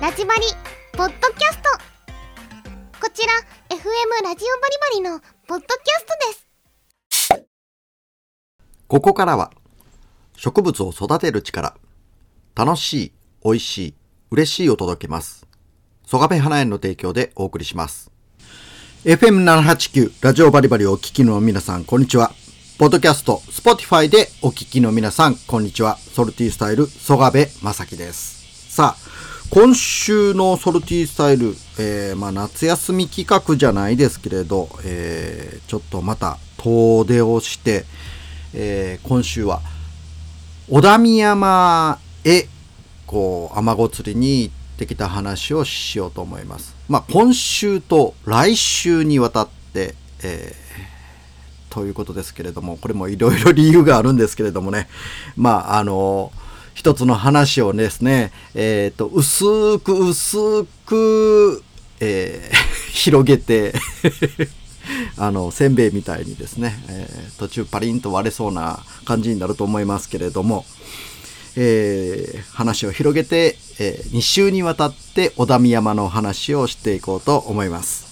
[0.00, 0.42] ラジバリ
[0.92, 1.68] ポッドキャスト
[3.00, 3.32] こちら
[3.68, 7.46] FM ラジオバリバリのポッドキャストです
[8.86, 9.50] ここからは
[10.36, 11.74] 植物を育てる力
[12.58, 13.12] 楽しい、
[13.44, 13.94] 美味しい、
[14.32, 15.46] 嬉しいを届けます。
[16.04, 18.10] 曽我部花園の提供でお送りします。
[19.04, 22.32] FM789 ラジオバリバリお聞きの皆さん、こんにちは。
[22.76, 25.98] ポッドキャスト、Spotify でお聞きの皆さん、こんにちは。
[25.98, 28.74] ソルティースタイル、曽我部正樹です。
[28.74, 29.07] さあ、
[29.50, 37.86] 今週のソルティースタイル、えー、まあ夏休み企画じゃないですけれど、えー、ちょっとまた遠出をして、
[38.52, 39.62] えー今週は
[40.68, 42.46] 小田見山へ
[43.06, 46.76] こうアマゴ釣りに行ってきた話をしようと思います。
[46.86, 50.52] まあ今週と来週にわたって、え
[51.70, 54.88] ということですけれどもこれもいろいろ理由があるんですけれどもね
[55.36, 56.32] まああの
[56.78, 61.64] 一つの話をですねえっ、と薄く薄く、
[61.98, 62.56] えー
[62.94, 63.74] 広げて
[65.18, 70.64] あのせんべいみたいにですね、えー途中パリンと割れそうな感じになると思いますけれども、
[71.56, 78.06] えー話を広げて、え2週にわたって小田見山の話をしていこうと思います。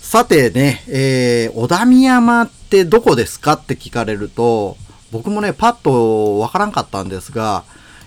[0.00, 4.78] さてね、えー小田見山ってどこですかって聞かれると、
[5.10, 7.64] 僕もね、パッとわからんかったんですが、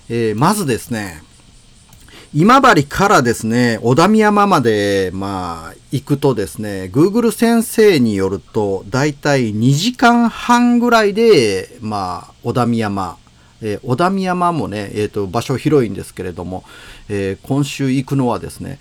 [0.10, 1.24] えーまずですね、
[2.34, 13.18] 今治からですね、小田見山まで、まあ、行くとですね、Google 先生によると、だいたい2時間半ぐらいで、まあ、小田見山、
[13.62, 16.64] えー小田見山もね、えっ、と、場所広いんですけれども、
[17.10, 18.80] えー今週行くのはですね、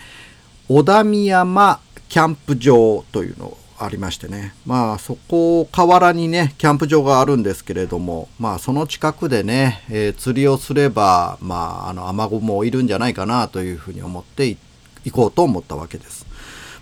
[0.68, 4.54] 小田見山キャンプ場というのをありましてね。
[4.66, 14.56] まあそこ河原にね、キャンプ場があるんですけれども、まあその近くでね、えー釣りをすれば、まああの、アマゴもいるんじゃないかなというふうに思ってい
[15.04, 16.26] 行こうと思ったわけです。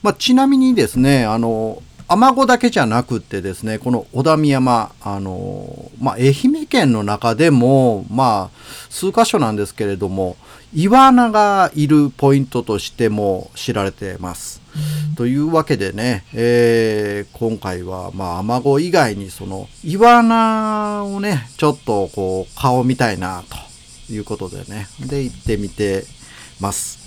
[0.02, 8.58] まあちなみにですね、あの、アマゴだけじゃなくってですね、この小田見山、あの、まあ愛媛県の中でも、まあ
[8.90, 10.36] 数箇所なんですけれども、
[10.74, 14.60] イワナがいるポイントとしても知られてます。
[15.16, 23.44] というわけでね、えー今回は、まあ、アマゴ以外に、その、イワナをね、ちょっと、こう、顔見たいな、
[24.08, 26.04] ということでね、で、行ってみて
[26.60, 26.98] ます。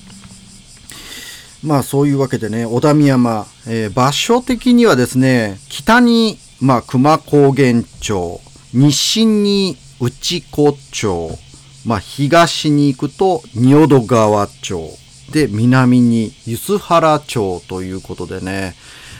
[1.64, 8.42] まあ、そういうわけでね、小田見山、えー場所的にはですね、北に、まあ、熊高原町、
[8.74, 11.38] 西に内子町、
[11.86, 15.01] まあ、東に行くと仁淀川町、
[15.32, 18.76] で、南に梼原町ということでね、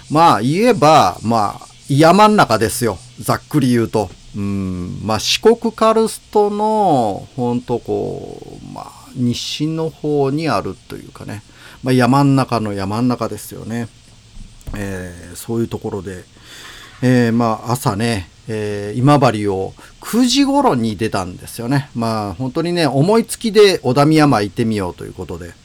[0.10, 2.98] まあ、言えば、まあ、山ん中ですよ。
[3.20, 4.10] ざっくり言うと。
[4.36, 11.44] うん、まあ、四国カルストの、ほんとこう、まあ、西の方にあるというかね、
[11.84, 13.88] まあ、山ん中の山ん中ですよね。
[14.76, 16.24] えーそういうところで、
[17.02, 21.90] えーまあ朝ね、えー今治を9時頃に出たんですよね。
[21.96, 25.61] まあ本当にね、思いつきで小田見山行ってみようということで。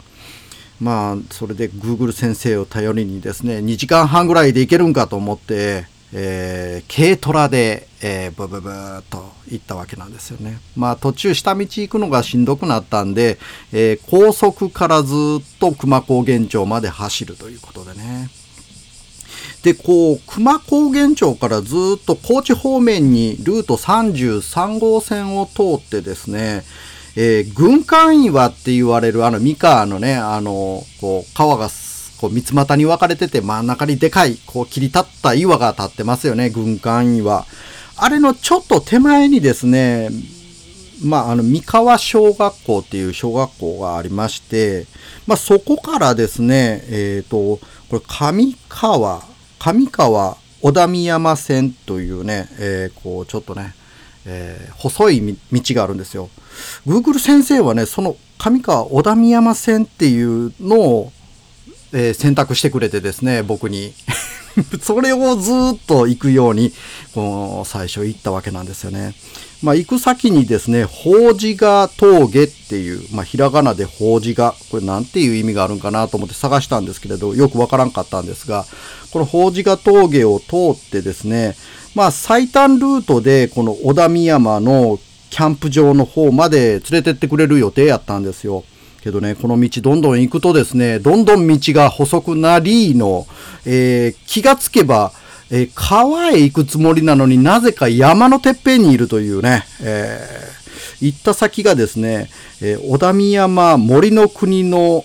[0.81, 10.59] まあそれで Google 先生を頼りにですね、2時間半ぐらいで行けるんかと思って、えー軽トラで、えーブブブーっと行ったわけなんですよね。
[10.77, 13.39] まあ途中下道行くのがしんどくなったんで、
[13.73, 18.29] えー高速からずっと熊高原町まで走るということでね。
[19.63, 26.63] で、こう、熊高原町からずっと高知方面にルート33号線を通ってですね、
[27.17, 31.71] えー軍艦岩って言われるあの三河のね、あの、こう、川が
[32.21, 37.47] こう三つ股に分かれてて真ん中にでかい、こう切り立った岩が立ってますよね、軍艦岩。
[37.97, 40.11] あれのちょっと手前にですね、
[41.03, 44.87] まあ、あの、三河小学校っていう小学校がありまして、
[45.27, 47.61] まあ、そこからですね、えっ、と、こ
[47.93, 49.23] れ、上川、
[49.59, 53.75] 上川小田見山線というね、えーこう、ちょっとね、
[54.27, 56.29] えー細い道があるんですよ。
[56.87, 61.13] Google 先生はね、その上川小田見山線っていうのを、
[61.93, 63.95] えー選択してくれてですね、僕に。
[64.83, 65.55] それをずっ
[65.87, 66.73] と行くように、
[67.15, 69.15] この最初行ったわけなんですよね。
[69.63, 78.67] まあ行く先にですね、法事が峠っていう、まあひらがなで法事が、これなんていう意味があるんかなと思って探したんですけれど、よくわからんかったんですが、
[79.13, 81.57] この法事が峠を通ってですね、
[81.97, 84.99] まあ最短ルートでこの小田見山の
[85.31, 88.65] キャンプ場の方まで連れてってくれる予定やったんですよ。
[89.03, 93.27] けどね、この道どんどん行くとですね、どんどん道が細くなりの、
[93.65, 95.13] えー気がつけば、
[95.51, 102.29] えー川へ行くつもりなのになぜか山のてっぺんにいるというね、えー行った先がですね、
[102.61, 105.03] えー小田見山森の国の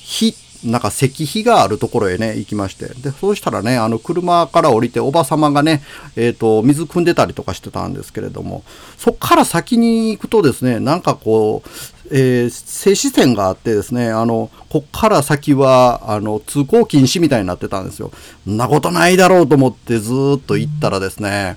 [0.00, 0.34] 火
[0.64, 2.86] なんか石碑があるところへね、行きまして。
[2.86, 5.82] で、そうしたらね、あの、車から降りておばさまがね、
[6.16, 8.62] えっ、ー、と、水汲んでたりとかしてたんですけれども、
[8.98, 11.68] そっから先に行くとですね、なんかこう、
[12.12, 18.12] えー、静止線があってですね、あの、こっから先は、あの、通行禁止みたいになってたんですよ。
[18.48, 21.56] んなことないだろうと思ってずっと行ったらですね、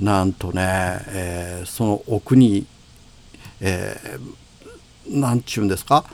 [0.00, 0.62] なんとね、
[1.08, 2.66] えー、その奥に、
[3.60, 6.04] えー、なんちゅうんですか、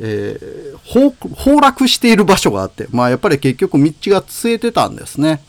[0.00, 5.42] えー、崩落している場所があって、まあやっぱり結局道がつえてたんですね。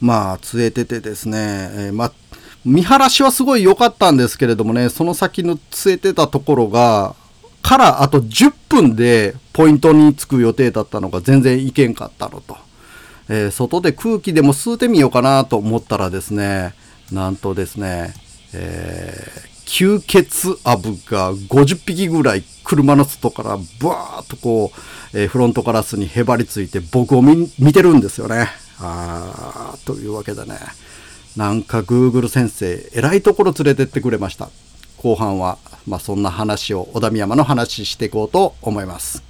[0.00, 1.38] まあ、つえててですね、
[1.72, 2.12] えー、まあ、
[2.64, 7.14] 見晴らしはすごい良かったんですけれどもね、その先のつえてたところが、
[7.62, 12.56] からあと10分でポイントに着く予定だったのが全然いけんかったのと。
[13.28, 16.74] えー、外で空気でも吸うてみようかなと思ったらですね、
[17.12, 18.14] なんとですね、
[18.54, 24.72] えー、吸血アブが50匹ぐらい車の外からブワーッとこ
[25.12, 28.48] う、えー、フロントガラスにへばりついて僕を見てるんですよね。
[28.80, 30.56] あーというわけでね、
[31.36, 34.48] なんか Google 先生、えらいところ連れてってくれました。
[34.96, 39.27] 後半は、まあ、そんな話を、小田美山の話していこうと思います。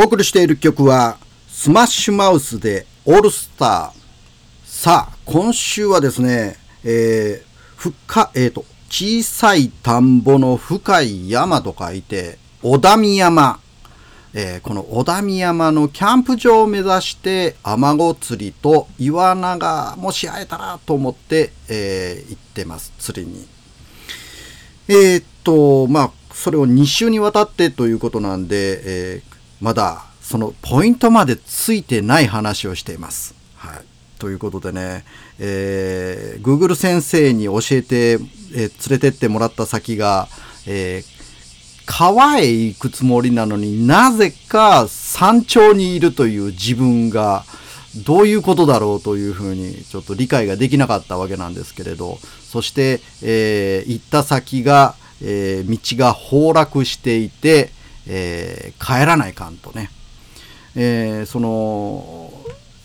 [0.00, 4.00] お送りしている曲は、スマッシュマウスでオールスター。
[4.64, 13.60] さあ、今週はですね、えー、深、えっ、ー、と、小さい田んぼの深い山と書いて、小田見山。
[14.32, 23.46] えー、この小田見山のキャンプ場を目指してアマゴ釣りとイワナがもし会えたらと思って、えー、行ってます、釣りに。
[24.88, 28.80] えー、っと、まあ、それを2週にわたってということなんで、
[29.16, 29.29] えー、
[29.60, 33.34] まだそのポイントまでついてない話をしています。
[33.56, 33.80] はい、
[34.18, 35.04] ということでね、
[35.38, 38.18] えー、Google 先生に教えて、えー、
[38.58, 40.28] 連れてってもらった先が、
[40.66, 47.44] えー、川へ行くつもりなのになぜか山頂にいるという自分が
[48.06, 57.70] どういうことだろうというふうにちょっと理解ができなかったわけなんですけれどそして、えー、行った先が、えー、道が崩落していて、
[58.12, 59.88] えー、帰らないかんとね、
[60.74, 62.32] えー、その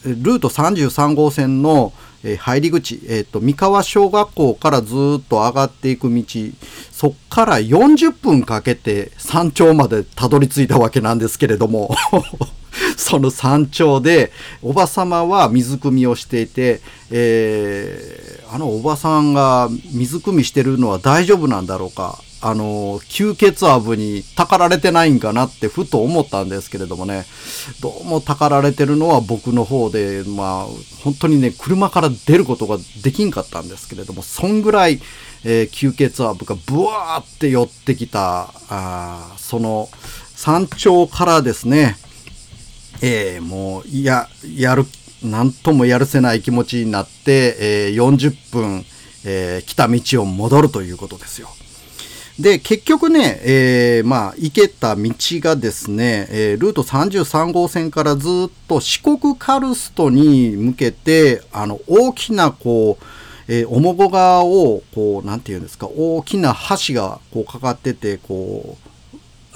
[0.04, 1.94] ルート33号線の
[2.38, 6.24] 入り口、えーと、三河小学校からずっと上がっていく道
[6.92, 11.96] そっから40分かけて山頂までたどり着いたわけなんですけれども
[12.98, 14.32] その山頂で
[14.62, 16.82] おばさまは水汲みをしていて、
[17.12, 27.26] えー、あのおばさんが水汲みしてるのは大丈夫なんだろうかあの、吸血アブにたかられてないんかなってふと思ったんですけれどもね、
[27.82, 30.66] どうもたかられてるのは僕の方で、まあ、
[31.04, 35.02] 本当にね、車から出ることができんかったんですけれども、そんぐらい、
[35.44, 39.90] えー、吸血アブがブワーって寄ってきた、あその
[40.36, 41.98] 山頂からですね、
[43.02, 44.86] えー、もう、いや、やる、
[45.24, 48.86] なんともやるせない気持ちになって、えー、40分、
[49.26, 51.50] えー、来た道を戻るということですよ。
[52.40, 63.04] で、結局ね、えー、まあ、行けた道がですね、えー、ルート33号線からずっと四国カルストに向けて、あの、大きな、こう、
[63.48, 66.54] えー、面川を、こう、なんていうんですか、大きな
[66.88, 68.90] 橋が、こう、かかってて、こう、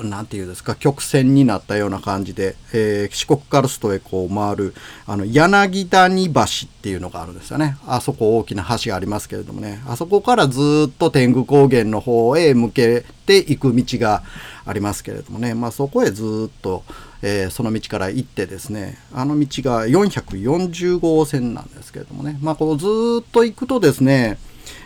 [0.04, 4.74] なんていうんですか、曲線になったような感じで、えー、四国カルストへこう回る、
[5.06, 6.46] あの、柳谷橋っ
[6.82, 7.78] ていうのがあるんですよね。
[7.88, 14.24] あそこ大きな橋がありますけれどもね、あそこからずっと天狗高原の方へ向けていく道が
[14.66, 16.84] ありますけれどもね、まあそこへずっと、
[17.22, 22.86] えー、その道から行ってですね、あの道が440号線なんですけれどもね、まあこうず
[23.22, 24.38] っと行くとですね、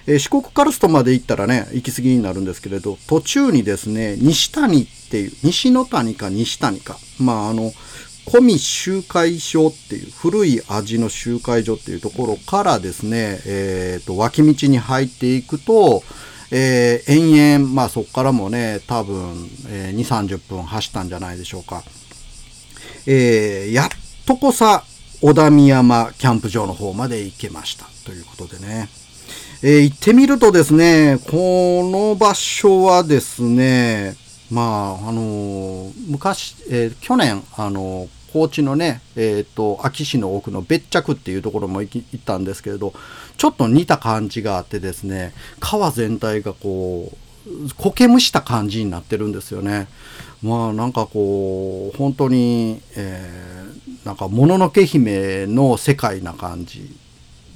[0.06, 7.72] えー、四国カルストまで行ったらね、行き過ぎになるんですけれど、途中にですね、西谷っていう、西の谷か西谷か、まああの、
[8.26, 16.04] 小見集会所っていう、古い味の集会所っていうところからですね、えっ、ー、と、脇道に入っていくと、
[16.52, 21.84] えー、延々、まあそこからもね、多分、えー、2、30分走ったんじゃないでしょうか。
[23.06, 23.90] えー、やっ
[24.26, 24.84] とこさ、
[25.22, 27.86] 小田見山キャンプ場の方まで行けました。
[28.06, 28.90] ということでね。
[29.62, 34.16] えー、行ってみるとですね、この場所はですね、
[34.52, 42.94] まあ、あの、昔、えー、去年、あの、高知のね、えっ、と、安芸市の奥の別着っていうところも行き行ったんですけれど、
[43.38, 49.88] ちょっと似た感じがあってですね、川全体がこう、苔むした感じになってるんですよね。
[50.42, 56.96] まあなんかこう、本当に、えー、なんかもののけ姫の世界な感じ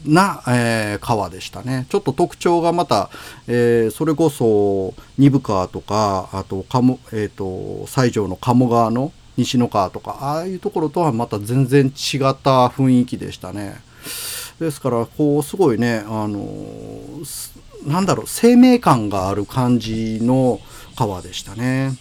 [0.06, 1.86] な、えー川でしたね。
[1.90, 3.10] ちょっと特徴がまた、
[3.48, 11.92] えーそれこそ二部川とか、あと鴨、えっ、と、西条の鴨川の西の川とか、ああいうところとはまた全然違っ
[12.42, 13.82] た雰囲気でしたね。
[14.60, 16.48] ですから、こう、すごいね、あの
[17.86, 20.60] なんだろう、生命感がある感じの
[20.96, 21.92] 川でしたね。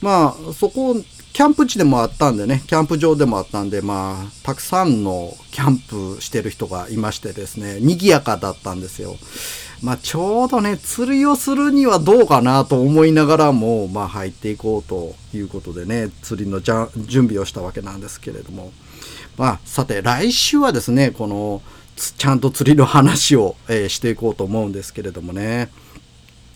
[0.00, 0.96] まあ、そこ、
[1.32, 9.16] キャンプ地でもあったんでね、キャンプ場でもあったんで、まあ、たくさんのキャンプしてる人がいましてですね、賑やかだったんですよ。
[9.82, 18.70] まあ、ちょうどね、釣りをするにはどうかなと思いながらも、まあ、入っていこうということでね、釣りのじゃ準備をしたわけなんですけれども。
[19.38, 21.62] まあ、さて、来週はですね、この、
[21.96, 25.70] ちゃんと釣りの話を、えーしていこうと思うんですけれどもね。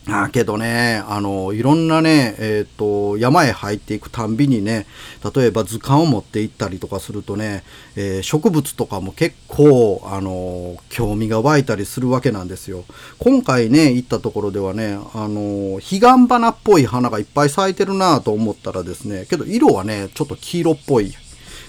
[0.08, 4.86] あけどね、あの、いろんなね、えっ、と、山へ入っていくたんびにね、
[5.34, 7.64] 例えば図鑑を持って行ったりとかするとね、
[7.96, 12.84] えー植物とかも結構、あの、興味が湧いたりするわけなんですよ。
[13.18, 21.12] 今回ね、行ったところではね、あの、彼岸花っぽい花がいっぱい咲いてるなと思ったらですね、けど色はね、ちょっと黄色っぽい。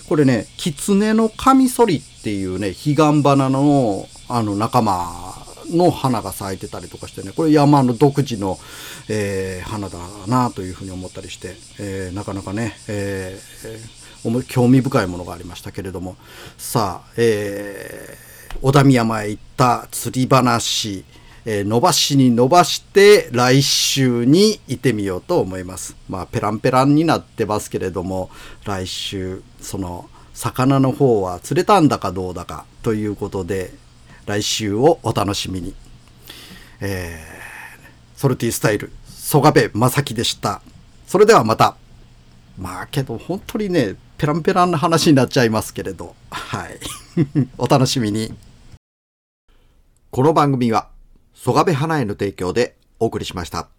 [0.08, 8.60] これね、狐のカミソリっていうね、彼岸花の、あの、仲間の花が咲いてたりとかしてね、これ山の独自の、
[9.10, 9.98] えー花だ
[10.28, 13.98] なというふうに思ったりして、えーなかなかね、えーえー
[14.48, 16.16] 興味深いものがありましたけれども、
[16.58, 18.28] さあ、えー
[18.62, 21.06] 小田山へ行った釣り話、
[21.46, 25.96] えー伸ばしに伸ばして来週に行ってみようと思います。
[26.10, 28.30] まあ、ペランペランになってますけれども、
[28.66, 33.74] 来週、その、魚の方は釣れたんだかどうだかということで、
[34.28, 35.74] 来週をお楽しみに。
[36.82, 40.62] えー、ソルティスタイル、曽我部正樹でした。
[41.08, 41.78] それではまた。
[42.60, 46.14] まあけど本当にね、ペランペランな話になっちゃいますけれど。
[46.30, 46.78] はい。
[47.58, 48.34] お楽しみに。
[50.12, 50.90] この番組は、
[51.34, 53.70] 曽我部花への提供でお送りしました。